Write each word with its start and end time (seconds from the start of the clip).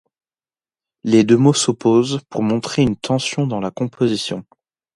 Les 1.03 1.23
deux 1.23 1.37
mots 1.37 1.53
s'opposent, 1.53 2.21
pour 2.31 2.41
montrer 2.41 2.81
une 2.81 2.95
tension 2.95 3.45
dans 3.45 3.59
la 3.59 3.69
composition. 3.69 4.43